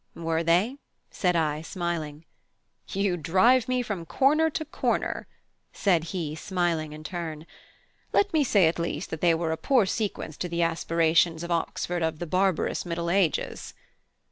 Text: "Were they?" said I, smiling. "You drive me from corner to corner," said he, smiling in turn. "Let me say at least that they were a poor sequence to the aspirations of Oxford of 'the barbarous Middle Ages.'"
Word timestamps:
"Were 0.15 0.41
they?" 0.41 0.77
said 1.11 1.35
I, 1.35 1.61
smiling. 1.61 2.25
"You 2.87 3.17
drive 3.17 3.67
me 3.67 3.83
from 3.83 4.07
corner 4.07 4.49
to 4.49 4.65
corner," 4.65 5.27
said 5.73 6.05
he, 6.05 6.33
smiling 6.33 6.91
in 6.91 7.03
turn. 7.03 7.45
"Let 8.11 8.33
me 8.33 8.43
say 8.43 8.67
at 8.67 8.79
least 8.79 9.11
that 9.11 9.21
they 9.21 9.35
were 9.35 9.51
a 9.51 9.57
poor 9.57 9.85
sequence 9.85 10.37
to 10.37 10.49
the 10.49 10.63
aspirations 10.63 11.43
of 11.43 11.51
Oxford 11.51 12.01
of 12.01 12.17
'the 12.17 12.25
barbarous 12.25 12.83
Middle 12.83 13.11
Ages.'" 13.11 13.75